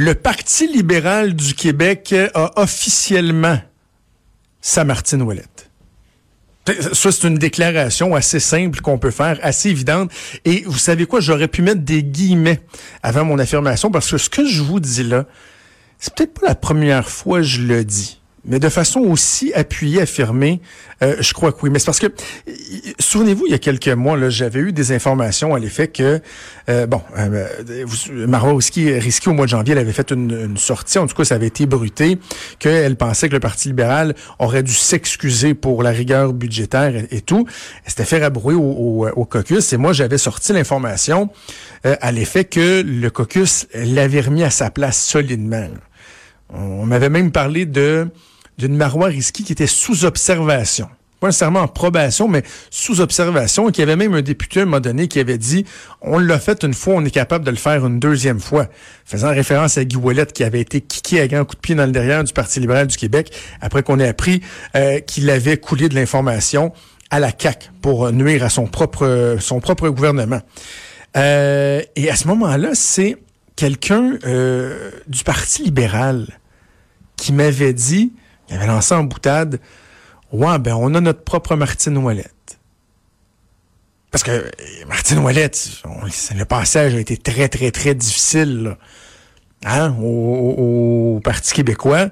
Le 0.00 0.14
Parti 0.14 0.68
libéral 0.68 1.34
du 1.34 1.54
Québec 1.54 2.14
a 2.32 2.52
officiellement 2.54 3.58
sa 4.60 4.84
Martine 4.84 5.22
Ouellette. 5.22 5.72
Ça, 6.92 7.10
c'est 7.10 7.26
une 7.26 7.36
déclaration 7.36 8.14
assez 8.14 8.38
simple 8.38 8.80
qu'on 8.80 9.00
peut 9.00 9.10
faire, 9.10 9.40
assez 9.42 9.70
évidente. 9.70 10.12
Et 10.44 10.62
vous 10.66 10.78
savez 10.78 11.04
quoi, 11.06 11.18
j'aurais 11.18 11.48
pu 11.48 11.62
mettre 11.62 11.80
des 11.80 12.04
guillemets 12.04 12.60
avant 13.02 13.24
mon 13.24 13.40
affirmation 13.40 13.90
parce 13.90 14.08
que 14.08 14.18
ce 14.18 14.30
que 14.30 14.46
je 14.46 14.62
vous 14.62 14.78
dis 14.78 15.02
là, 15.02 15.26
c'est 15.98 16.14
peut-être 16.14 16.34
pas 16.34 16.46
la 16.46 16.54
première 16.54 17.08
fois 17.08 17.38
que 17.38 17.46
je 17.46 17.62
le 17.62 17.84
dis 17.84 18.20
mais 18.48 18.58
de 18.58 18.68
façon 18.68 19.00
aussi 19.00 19.52
appuyée, 19.52 20.00
affirmée, 20.00 20.60
euh, 21.02 21.16
je 21.20 21.32
crois 21.34 21.52
que 21.52 21.58
oui. 21.62 21.70
Mais 21.70 21.78
c'est 21.78 21.86
parce 21.86 22.00
que, 22.00 22.06
souvenez-vous, 22.98 23.44
il 23.46 23.52
y 23.52 23.54
a 23.54 23.58
quelques 23.58 23.88
mois, 23.88 24.16
j'avais 24.30 24.60
eu 24.60 24.72
des 24.72 24.90
informations 24.92 25.54
à 25.54 25.58
l'effet 25.58 25.88
que, 25.88 26.20
euh, 26.68 26.86
bon, 26.86 27.02
euh, 27.18 27.46
Marois 28.26 28.54
Risky, 28.54 29.28
au 29.28 29.32
mois 29.34 29.44
de 29.44 29.50
janvier, 29.50 29.72
elle 29.72 29.78
avait 29.78 29.92
fait 29.92 30.10
une, 30.10 30.56
sortie, 30.56 30.98
en 30.98 31.06
tout 31.06 31.14
cas, 31.14 31.24
ça 31.24 31.34
avait 31.34 31.46
été 31.46 31.66
bruté, 31.66 32.18
qu'elle 32.58 32.96
pensait 32.96 33.28
que 33.28 33.34
le 33.34 33.40
Parti 33.40 33.68
libéral 33.68 34.14
aurait 34.38 34.62
dû 34.62 34.72
s'excuser 34.72 35.54
pour 35.54 35.82
la 35.82 35.90
rigueur 35.90 36.32
budgétaire 36.32 36.94
et, 37.10 37.20
tout. 37.20 37.46
Elle 37.84 37.90
s'était 37.90 38.04
fait 38.04 38.18
rabrouer 38.18 38.54
au, 38.54 39.06
au, 39.14 39.24
caucus, 39.26 39.72
et 39.72 39.76
moi, 39.76 39.92
j'avais 39.92 40.18
sorti 40.18 40.54
l'information 40.54 41.30
euh, 41.84 41.96
à 42.00 42.12
l'effet 42.12 42.44
que 42.44 42.82
le 42.82 43.10
caucus 43.10 43.66
l'avait 43.74 44.22
remis 44.22 44.42
à 44.42 44.50
sa 44.50 44.70
place 44.70 45.00
solidement. 45.02 45.68
On 46.50 46.86
m'avait 46.86 47.10
même 47.10 47.30
parlé 47.30 47.66
de 47.66 48.08
d'une 48.58 48.76
Marois 48.76 49.08
Risky 49.08 49.44
qui 49.44 49.52
était 49.52 49.66
sous 49.66 50.04
observation. 50.04 50.88
Pas 51.20 51.28
nécessairement 51.28 51.62
en 51.62 51.68
probation, 51.68 52.28
mais 52.28 52.44
sous 52.70 53.00
observation, 53.00 53.68
et 53.68 53.82
avait 53.82 53.96
même 53.96 54.14
un 54.14 54.22
député 54.22 54.60
à 54.60 54.62
un 54.62 54.66
moment 54.66 54.78
donné 54.80 55.08
qui 55.08 55.18
avait 55.18 55.38
dit 55.38 55.64
on 56.00 56.18
l'a 56.18 56.38
fait 56.38 56.62
une 56.62 56.74
fois, 56.74 56.94
on 56.94 57.04
est 57.04 57.10
capable 57.10 57.44
de 57.44 57.50
le 57.50 57.56
faire 57.56 57.84
une 57.84 57.98
deuxième 57.98 58.38
fois, 58.38 58.68
faisant 59.04 59.30
référence 59.30 59.78
à 59.78 59.84
Guy 59.84 59.96
Ouellet 59.96 60.26
qui 60.26 60.44
avait 60.44 60.60
été 60.60 60.80
kické 60.80 61.20
à 61.20 61.26
grand 61.26 61.44
coup 61.44 61.56
de 61.56 61.60
pied 61.60 61.74
dans 61.74 61.86
le 61.86 61.92
derrière 61.92 62.22
du 62.22 62.32
Parti 62.32 62.60
libéral 62.60 62.86
du 62.86 62.96
Québec, 62.96 63.32
après 63.60 63.82
qu'on 63.82 63.98
ait 63.98 64.06
appris 64.06 64.42
euh, 64.76 65.00
qu'il 65.00 65.28
avait 65.30 65.56
coulé 65.56 65.88
de 65.88 65.96
l'information 65.96 66.72
à 67.10 67.18
la 67.18 67.32
CAC 67.32 67.72
pour 67.82 68.12
nuire 68.12 68.44
à 68.44 68.48
son 68.48 68.66
propre 68.66 69.38
son 69.40 69.58
propre 69.58 69.88
gouvernement. 69.88 70.40
Euh, 71.16 71.82
et 71.96 72.10
à 72.10 72.16
ce 72.16 72.28
moment-là, 72.28 72.70
c'est 72.74 73.16
quelqu'un 73.56 74.18
euh, 74.24 74.90
du 75.08 75.24
Parti 75.24 75.64
libéral 75.64 76.28
qui 77.16 77.32
m'avait 77.32 77.72
dit 77.72 78.12
il 78.48 78.56
avait 78.56 78.66
lancé 78.66 78.94
en 78.94 79.04
boutade. 79.04 79.60
Ouais, 80.32 80.58
ben 80.58 80.74
on 80.74 80.94
a 80.94 81.00
notre 81.00 81.22
propre 81.22 81.56
Martine 81.56 81.96
Ouellette. 81.98 82.58
Parce 84.10 84.24
que 84.24 84.30
euh, 84.30 84.50
Martine 84.86 85.18
Ouellette, 85.18 85.82
le 86.34 86.44
passage 86.44 86.94
a 86.94 87.00
été 87.00 87.16
très, 87.16 87.48
très, 87.48 87.70
très 87.70 87.94
difficile 87.94 88.76
hein, 89.64 89.94
au, 90.00 91.20
Parti 91.22 91.52
québécois 91.52 92.08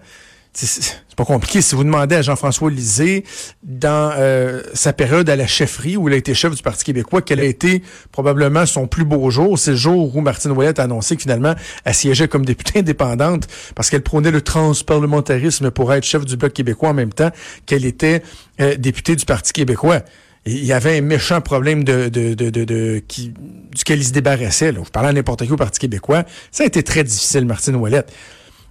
pas 1.17 1.25
compliqué. 1.25 1.63
Si 1.63 1.75
vous 1.75 1.83
demandez 1.83 2.15
à 2.15 2.23
Jean-François 2.23 2.71
Lisée, 2.71 3.25
dans 3.63 4.13
euh, 4.17 4.63
sa 4.75 4.93
période 4.93 5.29
à 5.31 5.35
la 5.35 5.47
chefferie, 5.47 5.97
où 5.97 6.09
il 6.09 6.15
a 6.15 6.17
été 6.17 6.35
chef 6.35 6.55
du 6.55 6.63
Parti 6.63 6.85
québécois, 6.85 7.23
quel 7.23 7.41
a 7.41 7.45
été 7.45 7.83
probablement 8.13 8.67
son 8.67 8.87
plus 8.87 9.05
beau 9.05 9.29
jour, 9.31 9.59
c'est 9.59 9.73
le 9.73 9.77
jour 9.77 10.15
où 10.15 10.21
Martine 10.21 10.53
Ouellette 10.53 10.79
a 10.79 10.83
annoncé 10.83 11.17
que 11.17 11.23
finalement, 11.23 11.55
elle 11.85 11.95
siégeait 11.95 12.29
comme 12.29 12.45
députée 12.45 12.81
indépendante 12.81 13.49
parce 13.75 13.89
qu'elle 13.89 14.03
prônait 14.03 14.31
le 14.31 14.43
transparlementarisme 14.43 15.71
pour 15.71 15.93
être 15.95 16.05
chef 16.05 16.25
du 16.27 16.37
Bloc 16.37 16.53
québécois 16.53 16.91
en 16.91 16.95
même 16.95 17.13
temps 17.13 17.31
qu'elle 17.65 17.87
était 17.87 18.23
euh, 18.61 18.77
députée 18.77 19.17
du 19.17 19.25
Parti 19.25 19.55
québécois. 19.55 20.03
il 20.45 20.65
y 20.65 20.75
avait 20.75 20.99
un 20.99 21.01
méchant 21.01 21.41
problème 21.41 21.83
de, 21.83 22.09
de, 22.09 22.35
de, 22.35 22.51
de, 22.51 23.03
qui, 23.09 23.33
duquel 23.75 24.01
il 24.01 24.05
se 24.05 24.13
débarrassait. 24.13 24.71
Là. 24.71 24.81
Vous 24.81 24.91
parlez 24.93 25.09
à 25.09 25.13
n'importe 25.15 25.47
qui 25.47 25.53
au 25.53 25.57
Parti 25.57 25.79
québécois. 25.79 26.25
Ça 26.53 26.65
a 26.65 26.67
été 26.67 26.83
très 26.83 27.05
difficile, 27.05 27.47
Martine 27.47 27.77
Ouellette. 27.77 28.13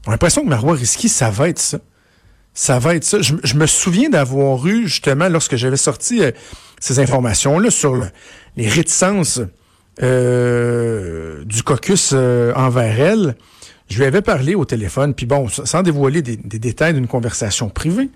On 0.05 0.09
a 0.09 0.11
l'impression 0.11 0.43
que 0.43 0.49
Marois 0.49 0.75
Risky, 0.75 1.09
ça 1.09 1.31
va 1.31 1.49
être 1.49 1.57
ça. 1.57 1.79
Ça 2.55 2.79
va 2.79 2.95
être 2.95 3.03
ça. 3.03 3.17
Je, 3.21 3.55
me 3.55 3.67
souviens 3.67 4.09
d'avoir 4.09 4.65
eu, 4.65 4.87
justement, 4.87 5.27
lorsque 5.27 5.57
j'avais 5.57 5.77
sorti 5.77 6.23
euh, 6.23 6.31
ces 6.79 6.99
informations-là 6.99 7.69
sur 7.69 8.01
les 8.55 8.67
réticences 8.69 9.41
euh, 10.01 11.43
du 11.43 11.63
caucus 11.63 12.11
euh, 12.13 12.53
envers 12.55 12.99
elle, 12.99 13.35
je 13.89 13.97
lui 13.97 14.05
avais 14.05 14.21
parlé 14.21 14.55
au 14.55 14.63
téléphone, 14.63 15.13
puis 15.13 15.25
bon, 15.25 15.47
sans 15.49 15.83
dévoiler 15.83 16.21
des, 16.21 16.37
détails 16.37 16.93
d'une 16.93 17.07
conversation 17.07 17.69
privée, 17.69 18.09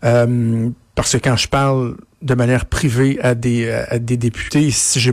parce 0.00 1.12
que 1.12 1.18
quand 1.18 1.36
je 1.36 1.48
parle 1.48 1.96
de 2.22 2.34
manière 2.34 2.64
privée 2.66 3.18
à 3.20 3.34
des, 3.34 3.68
à 3.70 3.98
des 3.98 4.16
députés, 4.16 4.70
si 4.70 5.00
j'ai 5.00 5.12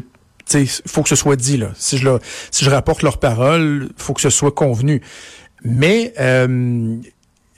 il 0.53 0.67
faut 0.87 1.03
que 1.03 1.09
ce 1.09 1.15
soit 1.15 1.35
dit 1.35 1.57
là. 1.57 1.71
Si 1.75 1.97
je, 1.97 2.09
si 2.51 2.65
je 2.65 2.69
rapporte 2.69 3.03
leurs 3.03 3.19
paroles, 3.19 3.89
faut 3.97 4.13
que 4.13 4.21
ce 4.21 4.29
soit 4.29 4.51
convenu. 4.51 5.01
Mais 5.63 6.13
euh, 6.19 6.97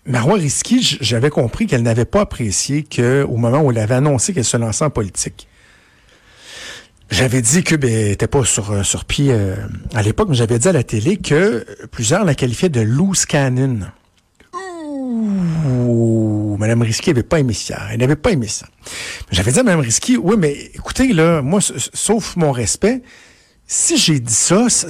Marois 0.06 0.38
Risky, 0.38 0.98
j'avais 1.00 1.30
compris 1.30 1.68
qu'elle 1.68 1.84
n'avait 1.84 2.06
pas 2.06 2.22
apprécié 2.22 2.84
que 2.84 3.24
au 3.24 3.38
moment 3.38 3.62
où 3.62 3.72
elle 3.72 3.78
avait 3.78 3.96
annoncé 3.96 4.34
qu'elle 4.34 4.46
se 4.46 4.58
lançait 4.58 4.84
en 4.84 4.90
politique. 4.90 5.48
J'avais 7.12 7.42
dit 7.42 7.64
que 7.64 7.76
ben, 7.76 8.12
était 8.12 8.28
pas 8.28 8.44
sur 8.46 8.72
euh, 8.72 8.84
pied 9.08 9.32
euh, 9.32 9.56
à 9.94 10.02
l'époque, 10.02 10.30
mais 10.30 10.36
j'avais 10.36 10.58
dit 10.58 10.68
à 10.68 10.72
la 10.72 10.84
télé 10.84 11.18
que 11.18 11.66
plusieurs 11.92 12.24
la 12.24 12.36
qualifiaient 12.36 12.70
de 12.70 12.82
loose 12.82 13.26
cannon. 13.26 13.80
Ouh, 15.68 16.56
Madame 16.58 16.82
Risky 16.82 17.10
n'avait 17.10 17.24
pas 17.24 17.40
aimé 17.40 17.54
ça. 17.54 17.80
Elle 17.92 18.00
n'avait 18.00 18.16
pas 18.16 18.32
aimé 18.32 18.48
ça. 18.48 18.66
J'avais 19.30 19.52
dit 19.52 19.60
à 19.60 19.64
Madame 19.64 19.82
Risky, 19.82 20.18
oui, 20.18 20.36
mais 20.38 20.54
écoutez, 20.74 21.12
là, 21.12 21.42
moi, 21.42 21.60
sauf 21.62 22.38
mon 22.38 22.52
respect, 22.52 23.02
si 23.68 23.98
j'ai 23.98 24.20
dit 24.20 24.34
ça, 24.34 24.70
ça 24.70 24.88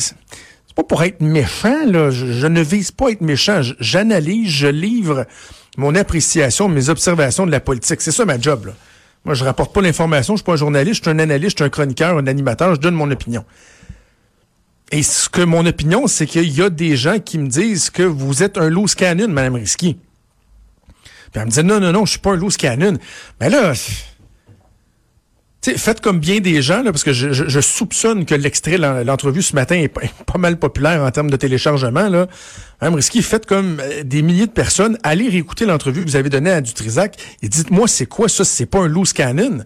c'est 0.72 0.76
pas 0.78 0.84
pour 0.84 1.04
être 1.04 1.20
méchant, 1.20 1.86
là. 1.86 2.12
Je, 2.12 2.48
ne 2.48 2.62
vise 2.62 2.92
pas 2.92 3.08
à 3.08 3.12
être 3.12 3.20
méchant. 3.20 3.60
J'analyse, 3.82 4.50
je 4.50 4.68
livre 4.68 5.26
mon 5.76 5.96
appréciation, 5.96 6.70
mes 6.70 6.88
observations 6.88 7.46
de 7.46 7.52
la 7.52 7.60
politique. 7.60 8.00
C'est 8.00 8.14
ça 8.14 8.24
ma 8.24 8.40
job, 8.40 8.68
là. 8.68 8.74
Moi, 9.26 9.36
je 9.36 9.44
rapporte 9.44 9.74
pas 9.74 9.82
l'information, 9.82 10.36
je 10.36 10.38
suis 10.38 10.46
pas 10.46 10.54
un 10.54 10.56
journaliste, 10.56 11.04
je 11.04 11.10
suis 11.10 11.12
un 11.12 11.20
analyste, 11.20 11.58
je 11.58 11.64
suis 11.64 11.66
un 11.66 11.70
chroniqueur, 11.70 12.18
un 12.18 12.26
animateur, 12.26 12.74
je 12.76 12.80
donne 12.80 12.96
mon 12.96 13.12
opinion. 13.12 13.44
Et 14.94 15.04
ce 15.04 15.28
que 15.28 15.42
mon 15.42 15.66
opinion, 15.66 16.08
c'est 16.08 16.26
qu'il 16.26 16.50
y 16.50 16.62
a 16.62 16.70
des 16.70 16.96
gens 16.96 17.20
qui 17.20 17.38
me 17.38 17.50
disent 17.50 17.90
que 17.90 18.04
vous 18.04 18.42
êtes 18.42 18.58
un 18.58 18.70
loose 18.70 18.96
cannon, 18.96 19.28
Mme 19.28 19.56
Risky. 19.56 19.98
Puis 21.34 21.42
elle 21.42 21.48
me 21.48 21.52
dit 21.52 21.64
non, 21.66 21.82
non, 21.82 21.92
non, 21.92 22.06
je 22.06 22.12
suis 22.12 22.20
pas 22.20 22.32
un 22.32 22.38
loose 22.38 22.56
cannon. 22.56 22.98
Mais 23.42 23.50
là, 23.50 23.74
faites 25.62 26.02
comme 26.02 26.20
bien 26.20 26.40
des 26.40 26.62
gens, 26.62 26.82
là, 26.82 26.92
parce 26.92 27.04
que 27.04 27.14
je, 27.14 27.62
soupçonne 27.62 28.26
que 28.26 28.34
l'extrait, 28.34 28.78
l'entrevue 28.78 29.42
ce 29.42 29.56
matin 29.56 29.76
est 29.76 29.88
pas, 29.88 30.38
mal 30.38 30.58
populaire 30.58 31.04
en 31.04 31.12
termes 31.12 31.30
de 31.30 31.36
téléchargement. 31.36 32.10
Là. 32.10 32.28
Même 32.82 32.96
risqué, 32.96 33.22
faites 33.22 33.46
comme 33.46 33.80
euh, 33.80 34.04
des 34.04 34.22
milliers 34.22 34.48
de 34.48 34.52
personnes, 34.52 34.98
allez 35.04 35.30
réécouter 35.30 35.66
l'entrevue 35.66 36.04
que 36.04 36.10
vous 36.10 36.16
avez 36.16 36.30
donnée 36.30 36.52
à 36.52 36.62
Dutrisac 36.62 37.18
et 37.42 37.48
dites-moi 37.48 37.88
c'est 37.88 38.08
quoi 38.08 38.28
ça, 38.28 38.44
c'est 38.44 38.66
pas 38.66 38.80
un 38.80 38.88
loose 38.88 39.14
cannon. 39.14 39.64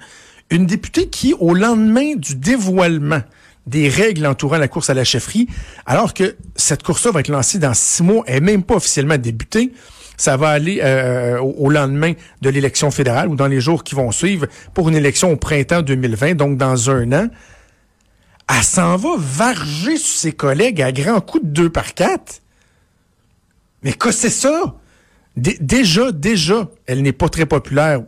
Une 0.50 0.66
députée 0.66 1.08
qui, 1.08 1.34
au 1.40 1.54
lendemain 1.54 2.16
du 2.16 2.36
dévoilement 2.36 3.22
des 3.68 3.90
règles 3.90 4.26
entourant 4.26 4.58
la 4.58 4.68
course 4.68 4.90
à 4.90 4.94
la 4.94 5.04
chefferie, 5.04 5.48
alors 5.86 6.14
que 6.14 6.36
cette 6.56 6.84
course-là 6.84 7.12
va 7.12 7.20
être 7.22 7.30
lancée 7.30 7.58
dans 7.58 7.74
six 7.74 8.04
mois, 8.04 8.24
et 8.28 8.40
même 8.40 8.64
pas 8.64 8.76
officiellement 8.76 9.18
débutée, 9.18 9.74
ça 10.18 10.38
va 10.38 10.50
aller 10.50 10.80
euh, 10.84 11.40
au, 11.40 11.70
lendemain 11.70 12.14
de 12.42 12.50
l'élection 12.50 12.92
fédérale 12.92 13.28
ou 13.28 13.36
dans 13.36 13.48
les 13.48 13.60
jours 13.60 13.84
qui 13.84 13.96
vont 13.96 14.12
suivre 14.12 14.48
pour 14.74 14.90
une 14.90 14.96
élection 14.96 15.32
au 15.32 15.36
printemps 15.36 15.82
2020, 15.82 16.36
donc 16.36 16.58
dans 16.58 16.90
un 16.90 17.12
an. 17.12 17.28
Elle 18.48 18.64
s'en 18.64 18.96
va 18.96 19.16
varger 19.18 19.98
sur 19.98 20.18
ses 20.18 20.32
collègues 20.32 20.82
à 20.82 20.92
grands 20.92 21.20
coups 21.20 21.44
de 21.44 21.50
deux 21.50 21.70
par 21.70 21.94
quatre. 21.94 22.42
Mais 23.84 23.94
que 23.94 24.12
c'est 24.12 24.30
ça? 24.30 24.76
Déjà, 25.38 26.12
déjà, 26.12 26.70
elle 26.86 27.02
n'est 27.02 27.12
pas 27.12 27.30
très 27.30 27.46
populaire, 27.46 28.02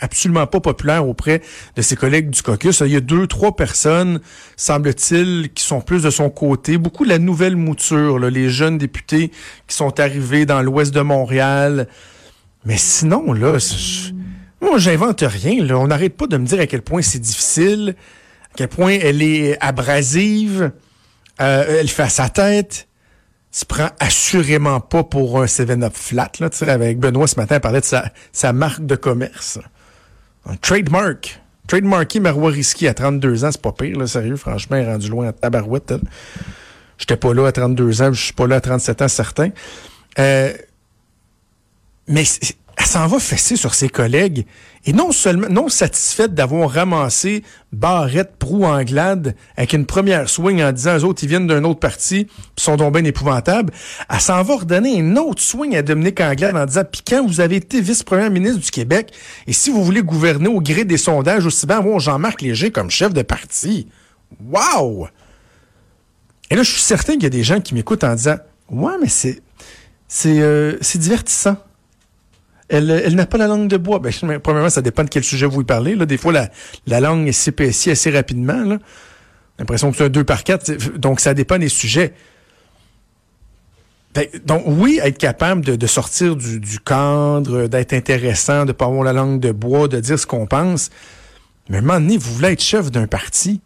absolument 0.00 0.46
pas 0.46 0.60
populaire 0.60 1.06
auprès 1.06 1.42
de 1.76 1.82
ses 1.82 1.96
collègues 1.96 2.30
du 2.30 2.42
caucus. 2.42 2.80
Il 2.80 2.92
y 2.92 2.96
a 2.96 3.00
deux, 3.00 3.26
trois 3.26 3.54
personnes, 3.54 4.20
semble-t-il, 4.56 5.52
qui 5.52 5.62
sont 5.62 5.80
plus 5.80 6.02
de 6.02 6.10
son 6.10 6.30
côté. 6.30 6.78
Beaucoup 6.78 7.04
de 7.04 7.10
la 7.10 7.18
nouvelle 7.18 7.56
mouture, 7.56 8.18
les 8.18 8.48
jeunes 8.48 8.78
députés 8.78 9.30
qui 9.68 9.76
sont 9.76 10.00
arrivés 10.00 10.44
dans 10.44 10.62
l'ouest 10.62 10.92
de 10.92 11.00
Montréal. 11.00 11.88
Mais 12.64 12.76
sinon, 12.76 13.32
là, 13.32 13.58
moi, 14.60 14.78
j'invente 14.78 15.22
rien. 15.22 15.64
Là. 15.64 15.78
On 15.78 15.88
n'arrête 15.88 16.16
pas 16.16 16.26
de 16.26 16.36
me 16.36 16.46
dire 16.46 16.60
à 16.60 16.66
quel 16.66 16.82
point 16.82 17.02
c'est 17.02 17.18
difficile, 17.18 17.94
à 18.52 18.54
quel 18.56 18.68
point 18.68 18.98
elle 19.00 19.22
est 19.22 19.56
abrasive, 19.60 20.72
euh, 21.40 21.80
elle 21.80 21.88
fait 21.88 22.04
à 22.04 22.08
sa 22.08 22.28
tête. 22.28 22.88
Se 23.52 23.66
prend 23.66 23.90
assurément 24.00 24.80
pas 24.80 25.04
pour 25.04 25.40
un 25.40 25.44
7-up 25.44 25.92
flat. 25.94 26.32
Là, 26.40 26.48
avec 26.68 26.98
Benoît 26.98 27.26
ce 27.26 27.36
matin, 27.36 27.56
il 27.56 27.60
parlait 27.60 27.82
de 27.82 27.86
sa, 28.32 28.52
marque 28.52 28.84
de 28.84 28.96
commerce. 28.96 29.58
Un 30.46 30.56
trademark. 30.56 31.38
Trademarké 31.68 32.18
Marois 32.18 32.50
Risky 32.50 32.88
à 32.88 32.94
32 32.94 33.44
ans, 33.44 33.52
c'est 33.52 33.62
pas 33.62 33.72
pire, 33.72 33.96
là, 33.98 34.06
sérieux, 34.06 34.36
franchement, 34.36 34.76
il 34.78 34.82
est 34.82 34.90
rendu 34.90 35.08
loin 35.08 35.28
à 35.28 35.32
tabarouette. 35.32 35.94
J'étais 36.98 37.16
pas 37.16 37.32
là 37.34 37.46
à 37.46 37.52
32 37.52 38.02
ans, 38.02 38.12
je 38.12 38.24
suis 38.24 38.32
pas 38.32 38.46
là 38.46 38.56
à 38.56 38.60
37 38.60 39.02
ans, 39.02 39.08
certain. 39.08 39.50
Euh, 40.18 40.52
mais 42.08 42.24
elle 42.82 42.88
s'en 42.88 43.06
va 43.06 43.20
fesser 43.20 43.54
sur 43.54 43.74
ses 43.74 43.88
collègues. 43.88 44.44
Et 44.86 44.92
non 44.92 45.12
seulement, 45.12 45.48
non 45.48 45.68
satisfaite 45.68 46.34
d'avoir 46.34 46.68
ramassé 46.68 47.44
Barrette, 47.72 48.34
Prou, 48.36 48.64
Anglade 48.64 49.36
avec 49.56 49.72
une 49.72 49.86
première 49.86 50.28
swing 50.28 50.60
en 50.64 50.72
disant 50.72 50.96
aux 50.96 51.04
autres, 51.04 51.22
ils 51.22 51.28
viennent 51.28 51.46
d'un 51.46 51.62
autre 51.62 51.78
parti, 51.78 52.24
puis 52.24 52.34
sont 52.56 52.74
donc 52.74 52.94
bien 52.94 53.04
épouvantables. 53.04 53.72
Elle 54.10 54.20
s'en 54.20 54.42
va 54.42 54.56
redonner 54.56 54.96
une 54.96 55.16
autre 55.16 55.40
swing 55.40 55.76
à 55.76 55.82
Dominique 55.82 56.20
Anglade 56.20 56.56
en 56.56 56.66
disant, 56.66 56.82
puis 56.90 57.02
quand 57.06 57.24
vous 57.24 57.40
avez 57.40 57.56
été 57.56 57.80
vice-premier 57.80 58.28
ministre 58.30 58.58
du 58.58 58.70
Québec, 58.72 59.12
et 59.46 59.52
si 59.52 59.70
vous 59.70 59.84
voulez 59.84 60.02
gouverner 60.02 60.48
au 60.48 60.60
gré 60.60 60.84
des 60.84 60.96
sondages, 60.96 61.46
aussi 61.46 61.66
bien 61.66 61.78
avoir 61.78 62.00
Jean-Marc 62.00 62.42
Léger 62.42 62.72
comme 62.72 62.90
chef 62.90 63.14
de 63.14 63.22
parti. 63.22 63.86
Wow! 64.50 65.06
Et 66.50 66.56
là, 66.56 66.64
je 66.64 66.70
suis 66.70 66.80
certain 66.80 67.12
qu'il 67.12 67.22
y 67.22 67.26
a 67.26 67.30
des 67.30 67.44
gens 67.44 67.60
qui 67.60 67.74
m'écoutent 67.74 68.02
en 68.02 68.16
disant, 68.16 68.38
ouais, 68.70 68.94
mais 69.00 69.08
c'est, 69.08 69.40
c'est, 70.08 70.40
euh, 70.40 70.76
c'est 70.80 70.98
divertissant 70.98 71.56
elle, 72.72 73.14
n'a 73.14 73.26
pas 73.26 73.36
la 73.36 73.46
langue 73.46 73.68
de 73.68 73.76
bois. 73.76 73.98
Ben, 73.98 74.10
premièrement, 74.42 74.70
ça 74.70 74.80
dépend 74.80 75.04
de 75.04 75.10
quel 75.10 75.22
sujet 75.22 75.46
vous 75.46 75.60
y 75.60 75.64
parlez. 75.64 75.94
Des 75.94 76.16
fois, 76.16 76.32
la, 76.32 76.48
la 76.86 77.00
langue 77.00 77.30
s'épaissit 77.30 77.90
assez 77.90 78.10
rapidement. 78.10 78.64
J'ai 78.64 78.78
l'impression 79.58 79.90
que 79.90 79.98
c'est 79.98 80.04
un 80.04 80.08
2 80.08 80.24
par 80.24 80.42
4. 80.42 80.96
Donc, 80.96 81.20
ça 81.20 81.34
dépend 81.34 81.58
des 81.58 81.68
sujets. 81.68 82.14
Ben, 84.14 84.26
donc, 84.46 84.62
oui, 84.66 85.00
être 85.02 85.18
capable 85.18 85.62
de, 85.62 85.86
sortir 85.86 86.34
du, 86.34 86.80
cadre, 86.80 87.66
d'être 87.66 87.92
intéressant, 87.92 88.62
de 88.62 88.68
ne 88.68 88.72
pas 88.72 88.86
avoir 88.86 89.04
la 89.04 89.12
langue 89.12 89.38
de 89.38 89.52
bois, 89.52 89.86
de 89.86 90.00
dire 90.00 90.18
ce 90.18 90.26
qu'on 90.26 90.46
pense. 90.46 90.88
Mais 91.68 91.76
à 91.76 91.78
un 91.80 91.82
moment 91.82 92.00
donné, 92.00 92.16
vous 92.16 92.32
voulez 92.32 92.52
être 92.52 92.62
chef 92.62 92.90
d'un 92.90 93.06
parti. 93.06 93.60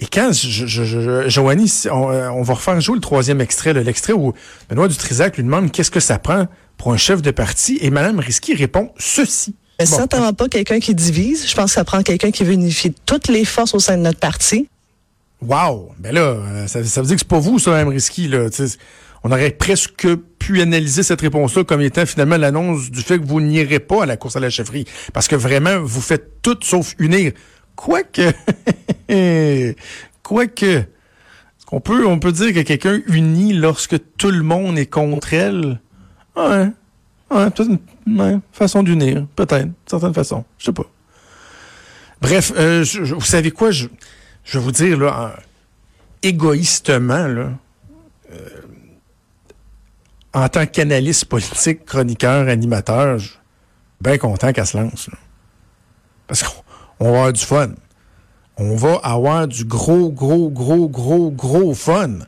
Et 0.00 0.06
quand 0.06 0.32
je, 0.32 0.66
je, 0.66 1.28
Joanie, 1.28 1.72
euh, 1.86 2.28
on, 2.28 2.42
va 2.42 2.54
refaire 2.54 2.80
jouer 2.80 2.96
le 2.96 3.00
troisième 3.00 3.40
extrait, 3.40 3.72
l'extrait 3.72 4.12
où 4.12 4.34
Benoît 4.68 4.88
Dutrisac 4.88 5.36
lui 5.36 5.44
demande 5.44 5.72
qu'est-ce 5.72 5.90
que 5.90 6.00
ça 6.00 6.18
prend 6.18 6.46
pour 6.76 6.92
un 6.92 6.96
chef 6.96 7.22
de 7.22 7.30
parti 7.30 7.78
et 7.80 7.90
Mme 7.90 8.18
Risky 8.18 8.54
répond 8.54 8.90
ceci. 8.98 9.54
Mais 9.78 9.84
bon. 9.84 9.96
certainement 9.96 10.32
pas 10.32 10.48
quelqu'un 10.48 10.80
qui 10.80 10.94
divise. 10.94 11.48
Je 11.48 11.54
pense 11.54 11.70
que 11.70 11.74
ça 11.74 11.84
prend 11.84 12.02
quelqu'un 12.02 12.30
qui 12.30 12.44
veut 12.44 12.52
unifier 12.52 12.94
toutes 13.04 13.28
les 13.28 13.44
forces 13.44 13.74
au 13.74 13.78
sein 13.78 13.96
de 13.96 14.02
notre 14.02 14.18
parti. 14.18 14.68
Wow! 15.42 15.92
Ben 15.98 16.14
là, 16.14 16.20
euh, 16.20 16.66
ça, 16.66 16.80
veut 16.80 17.06
dire 17.06 17.16
que 17.16 17.20
c'est 17.20 17.28
pas 17.28 17.38
vous, 17.38 17.58
ça, 17.58 17.72
Mme 17.72 17.88
Risky. 17.88 18.28
Là. 18.28 18.48
on 19.22 19.30
aurait 19.30 19.50
presque 19.50 20.08
pu 20.38 20.62
analyser 20.62 21.02
cette 21.02 21.20
réponse-là 21.20 21.64
comme 21.64 21.82
étant 21.82 22.06
finalement 22.06 22.38
l'annonce 22.38 22.90
du 22.90 23.02
fait 23.02 23.18
que 23.18 23.26
vous 23.26 23.40
n'irez 23.40 23.80
pas 23.80 24.04
à 24.04 24.06
la 24.06 24.16
course 24.16 24.36
à 24.36 24.40
la 24.40 24.48
chefferie. 24.48 24.86
Parce 25.12 25.28
que 25.28 25.36
vraiment, 25.36 25.80
vous 25.82 26.00
faites 26.00 26.40
tout 26.40 26.58
sauf 26.62 26.94
unir. 26.98 27.32
Quoique, 27.74 28.32
quoique, 30.22 30.84
on 31.70 31.80
peut, 31.80 32.06
on 32.06 32.18
peut 32.18 32.32
dire 32.32 32.54
que 32.54 32.60
quelqu'un 32.60 33.00
unit 33.08 33.52
lorsque 33.52 33.96
tout 34.16 34.30
le 34.30 34.42
monde 34.42 34.78
est 34.78 34.86
contre 34.86 35.34
elle? 35.34 35.80
Ouais. 36.36 36.70
Ouais, 37.30 37.50
peut-être 37.50 37.70
une 38.06 38.40
façon 38.52 38.82
d'unir. 38.82 39.26
Peut-être, 39.34 39.68
certaine 39.86 40.14
façon. 40.14 40.44
Je 40.58 40.66
sais 40.66 40.72
pas. 40.72 40.84
Bref, 42.20 42.52
euh, 42.56 42.84
vous 43.14 43.20
savez 43.20 43.50
quoi? 43.50 43.70
Je, 43.70 43.88
vais 44.52 44.58
vous 44.58 44.72
dire, 44.72 44.98
là, 44.98 45.36
égoïstement, 46.22 47.26
là, 47.26 47.50
euh, 48.32 48.48
en 50.32 50.48
tant 50.48 50.66
qu'analyste 50.66 51.24
politique, 51.24 51.84
chroniqueur, 51.84 52.48
animateur, 52.48 53.18
je 53.18 53.28
suis 53.28 53.38
bien 54.00 54.18
content 54.18 54.52
qu'elle 54.52 54.66
se 54.66 54.76
lance. 54.76 55.10
Parce 56.26 56.42
qu'on 56.42 57.04
va 57.04 57.08
avoir 57.08 57.32
du 57.32 57.44
fun. 57.44 57.70
On 58.56 58.76
va 58.76 59.00
avoir 59.02 59.48
du 59.48 59.64
gros, 59.64 60.10
gros, 60.10 60.48
gros, 60.48 60.88
gros, 60.88 61.30
gros 61.30 61.74
fun 61.74 62.20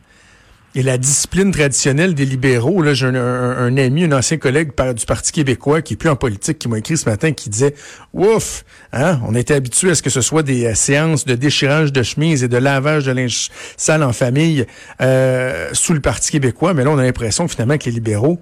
et 0.78 0.82
la 0.84 0.96
discipline 0.96 1.50
traditionnelle 1.50 2.14
des 2.14 2.24
libéraux. 2.24 2.82
Là, 2.82 2.94
j'ai 2.94 3.06
un, 3.06 3.76
ami, 3.76 4.04
un 4.04 4.12
ancien 4.12 4.36
collègue 4.36 4.70
du 4.94 5.06
Parti 5.06 5.32
québécois 5.32 5.82
qui 5.82 5.94
est 5.94 5.96
plus 5.96 6.08
en 6.08 6.14
politique, 6.14 6.60
qui 6.60 6.68
m'a 6.68 6.78
écrit 6.78 6.96
ce 6.96 7.10
matin, 7.10 7.32
qui 7.32 7.50
disait 7.50 7.74
Ouf, 8.14 8.64
hein, 8.92 9.18
on 9.26 9.34
était 9.34 9.54
habitué 9.54 9.90
à 9.90 9.96
ce 9.96 10.02
que 10.02 10.10
ce 10.10 10.20
soit 10.20 10.44
des 10.44 10.66
euh, 10.66 10.76
séances 10.76 11.24
de 11.24 11.34
déchirage 11.34 11.92
de 11.92 12.00
chemise 12.04 12.44
et 12.44 12.48
de 12.48 12.56
lavage 12.56 13.06
de 13.06 13.10
linge 13.10 13.50
sale 13.76 14.04
en 14.04 14.12
famille 14.12 14.66
euh, 15.00 15.68
sous 15.72 15.94
le 15.94 16.00
Parti 16.00 16.30
québécois, 16.30 16.74
mais 16.74 16.84
là, 16.84 16.90
on 16.90 16.98
a 16.98 17.02
l'impression 17.02 17.48
finalement 17.48 17.76
que 17.76 17.86
les 17.86 17.92
libéraux, 17.92 18.38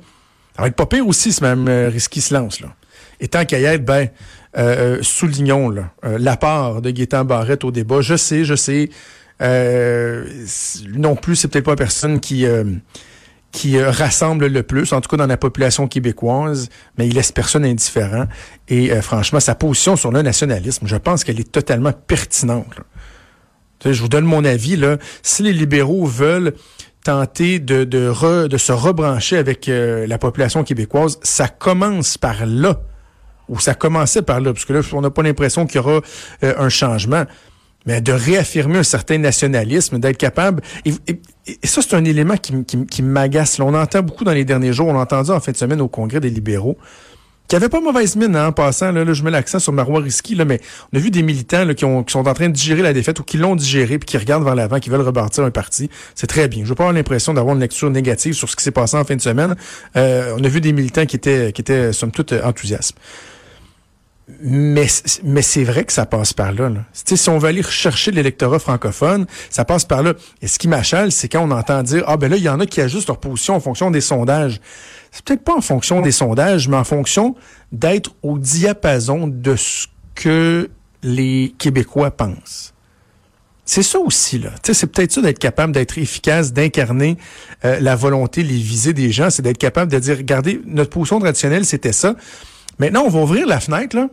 être 0.63 0.77
pas 0.77 0.85
pire 0.85 1.09
aussi, 1.09 1.33
ce 1.33 1.43
même 1.43 1.67
euh, 1.69 1.89
risque 1.89 2.17
se 2.17 2.35
lance. 2.35 2.61
Là. 2.61 2.69
Et 3.19 3.29
tant 3.29 3.47
qu'à 3.47 3.61
y 3.61 3.65
être, 3.65 3.85
ben, 3.87 4.09
euh, 4.59 4.99
soulignons 5.01 5.71
là, 5.71 5.91
l'apport 6.03 6.83
de 6.83 6.91
Gaétan 6.91 7.25
Barrette 7.25 7.65
au 7.65 7.71
débat. 7.71 8.03
Je 8.03 8.17
sais, 8.17 8.45
je 8.45 8.55
sais, 8.55 8.91
euh, 9.43 10.25
non 10.95 11.15
plus, 11.17 11.37
c'est 11.37 11.49
peut-être 11.49 11.65
pas 11.65 11.73
la 11.73 11.77
personne 11.77 12.21
qui 12.21 12.47
euh, 12.47 12.65
qui 13.53 13.79
euh, 13.79 13.91
rassemble 13.91 14.47
le 14.47 14.63
plus, 14.63 14.93
en 14.93 15.01
tout 15.01 15.09
cas 15.09 15.17
dans 15.17 15.27
la 15.27 15.37
population 15.37 15.89
québécoise, 15.89 16.69
mais 16.99 17.07
il 17.07 17.15
laisse 17.15 17.33
personne 17.33 17.65
indifférent. 17.65 18.27
Et 18.69 18.91
franchement, 19.01 19.41
sa 19.41 19.55
position 19.55 19.97
sur 19.97 20.11
le 20.11 20.23
nationalisme, 20.23 20.87
je 20.87 20.97
pense 20.97 21.25
qu'elle 21.25 21.41
est 21.41 21.51
totalement 21.51 21.93
pertinente. 21.93 22.81
Je 23.85 24.01
vous 24.01 24.09
donne 24.09 24.25
mon 24.25 24.45
avis. 24.45 24.77
Là. 24.77 24.97
Si 25.23 25.43
les 25.43 25.53
libéraux 25.53 26.07
veulent 26.07 26.55
tenter 27.05 27.61
de, 27.61 27.85
de, 27.85 28.47
de 28.49 28.57
se 28.57 28.73
rebrancher 28.73 29.37
avec 29.37 29.71
la 29.71 30.19
population 30.19 30.65
québécoise, 30.65 31.19
ça 31.23 31.49
commence 31.49 32.19
par 32.19 32.45
là, 32.45 32.81
ou 33.49 33.61
ça 33.61 33.75
commençait 33.75 34.23
par 34.23 34.41
là, 34.41 34.53
parce 34.53 34.65
que 34.65 34.73
là, 34.73 34.81
on 34.93 35.01
n'a 35.01 35.11
pas 35.11 35.23
l'impression 35.23 35.67
qu'il 35.67 35.77
y 35.77 35.79
aura 35.79 36.01
un 36.43 36.69
changement 36.69 37.25
mais 37.87 38.01
de 38.01 38.13
réaffirmer 38.13 38.79
un 38.79 38.83
certain 38.83 39.19
nationalisme, 39.19 39.99
d'être 39.99 40.19
capable. 40.19 40.63
Et, 40.85 40.93
ça, 41.65 41.81
c'est 41.81 41.95
un 41.95 42.05
élément 42.05 42.37
qui, 42.37 42.53
qui, 42.65 43.03
m'agace. 43.03 43.61
On 43.61 43.73
entend 43.75 44.03
beaucoup 44.03 44.25
dans 44.25 44.33
les 44.33 44.45
derniers 44.45 44.73
jours, 44.73 44.89
on 44.89 44.99
a 44.99 45.03
entendu 45.03 45.31
en 45.31 45.41
fin 45.41 45.53
de 45.53 45.57
semaine 45.57 45.81
au 45.81 45.87
Congrès 45.89 46.19
des 46.19 46.31
libéraux, 46.31 46.77
qui 47.47 47.55
avait 47.55 47.69
pas 47.69 47.81
mauvaise 47.81 48.17
mine 48.17 48.35
hein, 48.35 48.49
en 48.49 48.53
passant. 48.53 48.91
Là, 48.91 49.13
je 49.13 49.23
mets 49.23 49.31
l'accent 49.31 49.61
sur 49.61 49.73
Marois 49.73 50.01
Risky, 50.01 50.35
là, 50.35 50.45
mais 50.45 50.61
on 50.93 50.97
a 50.97 51.01
vu 51.01 51.13
des 51.13 51.23
militants 51.23 51.73
qui, 51.75 51.85
ont, 51.85 52.05
sont 52.09 52.27
en 52.27 52.35
train 52.35 52.49
de 52.49 52.55
digérer 52.55 52.83
la 52.83 52.93
défaite 52.93 53.21
ou 53.21 53.23
qui 53.23 53.39
l'ont 53.39 53.55
digéré 53.55 53.99
puis 53.99 54.07
qui 54.07 54.19
regardent 54.19 54.45
vers 54.45 54.57
l'avant, 54.57 54.81
qui 54.81 54.91
veulent 54.91 55.03
rebâtir 55.03 55.45
un 55.45 55.53
parti. 55.53 55.89
C'est 56.17 56.27
très 56.27 56.49
bien. 56.49 56.65
Je 56.65 56.71
veux 56.71 56.75
pas 56.75 56.85
avoir 56.85 56.95
l'impression 56.95 57.35
d'avoir 57.35 57.55
une 57.55 57.61
lecture 57.61 57.91
négative 57.91 58.33
sur 58.33 58.51
ce 58.51 58.57
qui 58.57 58.65
s'est 58.65 58.73
passé 58.73 58.97
en 58.97 59.05
fin 59.05 59.15
de 59.15 59.21
semaine. 59.21 59.55
Euh, 59.97 60.35
on 60.37 60.43
a 60.43 60.49
vu 60.49 60.61
des 60.61 60.73
militants 60.73 61.07
qui 61.07 61.15
étaient, 61.15 61.53
qui 61.53 61.61
étaient 61.61 61.93
somme 61.93 62.11
toute, 62.11 62.33
enthousiastes. 62.33 62.97
Mais, 64.41 64.87
mais 65.23 65.43
c'est 65.43 65.63
vrai 65.63 65.85
que 65.85 65.93
ça 65.93 66.05
passe 66.05 66.33
par 66.33 66.53
là. 66.53 66.69
là. 66.69 66.81
Si 66.93 67.29
on 67.29 67.39
veut 67.39 67.49
aller 67.49 67.63
chercher 67.63 68.11
l'électorat 68.11 68.59
francophone, 68.59 69.27
ça 69.51 69.65
passe 69.65 69.85
par 69.85 70.03
là. 70.03 70.15
Et 70.43 70.49
ce 70.49 70.59
qui 70.59 70.67
m'achale, 70.67 71.13
c'est 71.13 71.29
quand 71.29 71.43
on 71.43 71.53
entend 71.53 71.83
dire 71.85 72.03
Ah 72.09 72.17
ben 72.17 72.29
là, 72.29 72.37
il 72.37 72.43
y 72.43 72.49
en 72.49 72.59
a 72.59 72.67
qui 72.67 72.81
ajustent 72.81 73.07
leur 73.07 73.21
position 73.21 73.55
en 73.55 73.61
fonction 73.61 73.93
des 73.93 74.01
sondages. 74.01 74.61
C'est 75.13 75.25
peut-être 75.25 75.45
pas 75.45 75.55
en 75.55 75.61
fonction 75.61 76.01
des 76.01 76.11
sondages, 76.11 76.69
mais 76.69 76.77
en 76.77 76.85
fonction 76.85 77.37
d'être 77.71 78.15
au 78.23 78.39
diapason 78.39 79.29
de 79.29 79.55
ce 79.55 79.87
que 80.17 80.71
les 81.05 81.55
Québécois 81.57 82.11
pensent. 82.11 82.75
C'est 83.65 83.83
ça 83.83 83.99
aussi, 83.99 84.39
là. 84.39 84.51
c'est 84.63 84.87
peut-être 84.87 85.11
ça 85.11 85.21
d'être 85.21 85.41
capable 85.41 85.73
d'être 85.73 85.99
efficace, 85.99 86.53
d'incarner 86.53 87.17
euh, 87.65 87.81
la 87.81 87.97
volonté, 87.97 88.45
les 88.45 88.59
visées 88.59 88.93
des 88.93 89.11
gens, 89.11 89.29
c'est 89.29 89.43
d'être 89.43 89.59
capable 89.59 89.91
de 89.91 89.99
dire, 89.99 90.17
regardez, 90.17 90.61
notre 90.67 90.91
position 90.91 91.19
traditionnelle, 91.19 91.65
c'était 91.65 91.93
ça. 91.93 92.15
Maintenant, 92.79 93.05
on 93.05 93.09
va 93.09 93.21
ouvrir 93.21 93.47
la 93.47 93.61
fenêtre, 93.61 93.97
là. 93.97 94.09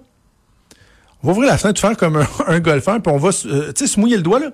On 1.21 1.27
va 1.27 1.33
ouvrir 1.33 1.49
la 1.49 1.57
fenêtre, 1.57 1.79
faire 1.79 1.97
comme 1.97 2.25
un, 2.47 2.59
golfeur, 2.59 3.01
puis 3.01 3.13
on 3.13 3.17
va 3.17 3.29
euh, 3.45 3.71
tu 3.73 3.85
sais, 3.85 3.93
se 3.93 3.99
mouiller 3.99 4.17
le 4.17 4.23
doigt, 4.23 4.39
là. 4.39 4.51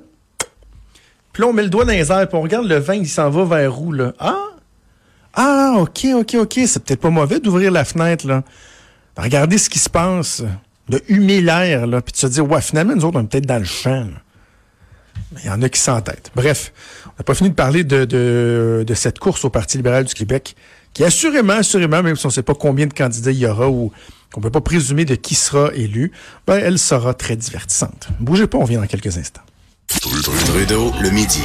Puis 1.34 1.42
là, 1.42 1.50
on 1.50 1.54
met 1.54 1.64
le 1.64 1.70
doigt 1.70 1.86
dans 1.86 1.92
les 1.92 2.12
airs, 2.12 2.28
puis 2.28 2.38
on 2.38 2.42
regarde 2.42 2.68
le 2.68 2.78
vin, 2.78 2.96
il 2.96 3.08
s'en 3.08 3.30
va 3.30 3.46
vers 3.46 3.82
où, 3.82 3.92
là? 3.92 4.14
Ah! 4.20 4.46
Ah, 5.34 5.76
OK, 5.78 6.08
OK, 6.16 6.36
OK. 6.36 6.60
C'est 6.66 6.84
peut-être 6.84 7.02
pas 7.02 7.12
mauvais 7.12 7.40
d'ouvrir 7.40 7.72
la 7.72 7.86
fenêtre, 7.86 8.28
là. 8.28 8.44
Regardez 9.16 9.58
ce 9.58 9.70
qui 9.70 9.80
se 9.80 9.90
passe, 9.90 10.44
de 10.88 11.02
humer 11.08 11.42
l'air, 11.42 11.88
là, 11.88 12.02
puis 12.02 12.14
de 12.14 12.18
se 12.18 12.28
dire, 12.28 12.50
ouais, 12.50 12.62
finalement, 12.62 12.96
nous 12.96 13.06
autres, 13.06 13.20
on 13.20 13.24
est 13.24 13.28
peut-être 13.28 13.46
dans 13.46 13.60
le 13.60 13.66
champ, 13.66 14.08
il 15.38 15.46
y 15.46 15.50
en 15.50 15.62
a 15.62 15.70
qui 15.70 15.80
s'entêtent. 15.80 16.32
Bref, 16.36 16.74
on 17.06 17.14
n'a 17.20 17.24
pas 17.24 17.34
fini 17.36 17.50
de 17.50 17.56
parler 17.56 17.84
de, 17.84 18.06
de, 18.06 18.84
de 18.88 18.94
cette 18.94 19.20
course 19.20 19.46
au 19.46 19.50
Parti 19.50 19.78
libéral 19.78 20.06
du 20.06 20.14
Québec 20.14 20.56
qui 20.94 21.04
assurément, 21.04 21.54
assurément, 21.54 22.04
même 22.04 22.16
si 22.16 22.26
on 22.26 22.30
ne 22.30 22.34
sait 22.34 22.44
pas 22.44 22.56
combien 22.56 22.88
de 22.88 22.94
candidats 22.94 23.32
il 23.32 23.40
y 23.40 23.46
aura 23.46 23.70
ou 23.70 23.92
qu'on 24.34 24.42
ne 24.42 24.44
peut 24.44 24.52
pas 24.52 24.62
présumer 24.62 25.06
de 25.06 25.16
qui 25.16 25.36
sera 25.36 25.74
élu, 25.74 26.12
ben, 26.46 26.58
elle 26.58 26.78
sera 26.78 27.14
très 27.14 27.36
divertissante. 27.36 28.10
Bougez 28.20 28.48
pas, 28.48 28.58
on 28.58 28.66
vient 28.66 28.80
dans 28.80 28.88
quelques 28.88 29.18
instants. 29.18 29.42
Trudeau, 29.88 30.94
le 31.02 31.10
midi. 31.10 31.42